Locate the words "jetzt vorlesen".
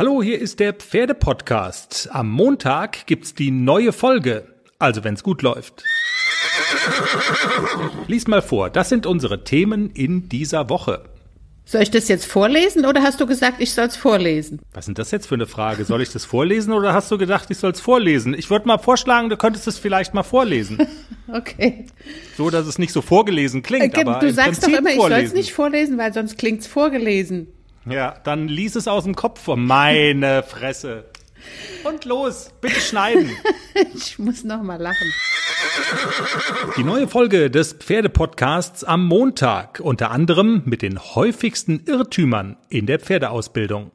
12.08-12.86